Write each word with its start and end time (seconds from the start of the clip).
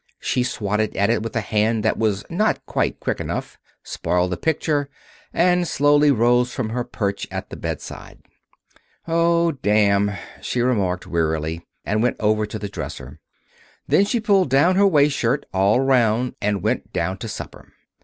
She 0.19 0.41
swatted 0.41 0.95
it 0.95 1.21
with 1.21 1.35
a 1.35 1.41
hand 1.41 1.85
that 1.85 1.95
was 1.95 2.25
not 2.27 2.65
quite 2.65 2.99
quick 2.99 3.19
enough, 3.21 3.59
spoiled 3.83 4.31
the 4.31 4.35
picture, 4.37 4.89
and 5.31 5.67
slowly 5.67 6.09
rose 6.09 6.51
from 6.51 6.69
her 6.69 6.83
perch 6.83 7.27
at 7.29 7.51
the 7.51 7.55
bedside. 7.55 8.17
"Oh, 9.07 9.51
damn!" 9.51 10.09
she 10.41 10.61
remarked, 10.61 11.05
wearily, 11.05 11.67
and 11.85 12.01
went 12.01 12.15
over 12.19 12.47
to 12.47 12.57
the 12.57 12.67
dresser. 12.67 13.19
Then 13.87 14.05
she 14.05 14.19
pulled 14.19 14.49
down 14.49 14.73
her 14.75 14.85
shirtwaist 15.07 15.45
all 15.53 15.77
around 15.77 16.33
and 16.41 16.63
went 16.63 16.91
down 16.91 17.19
to 17.19 17.27
supper. 17.27 17.71